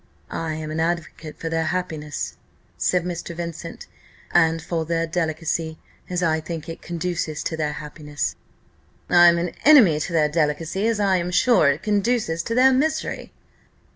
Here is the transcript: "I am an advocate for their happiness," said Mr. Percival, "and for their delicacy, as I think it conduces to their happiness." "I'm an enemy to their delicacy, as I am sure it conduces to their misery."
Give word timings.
"I 0.33 0.55
am 0.55 0.71
an 0.71 0.79
advocate 0.79 1.37
for 1.39 1.47
their 1.47 1.65
happiness," 1.65 2.35
said 2.75 3.03
Mr. 3.03 3.35
Percival, 3.37 3.77
"and 4.31 4.59
for 4.59 4.83
their 4.83 5.05
delicacy, 5.05 5.77
as 6.09 6.23
I 6.23 6.39
think 6.39 6.67
it 6.67 6.81
conduces 6.81 7.43
to 7.43 7.55
their 7.55 7.73
happiness." 7.73 8.35
"I'm 9.11 9.37
an 9.37 9.51
enemy 9.63 9.99
to 9.99 10.11
their 10.11 10.27
delicacy, 10.27 10.87
as 10.87 10.99
I 10.99 11.17
am 11.17 11.29
sure 11.29 11.69
it 11.69 11.83
conduces 11.83 12.41
to 12.45 12.55
their 12.55 12.73
misery." 12.73 13.31